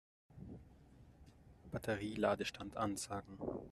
Batterie-Ladestand 1.71 2.75
ansagen. 2.75 3.37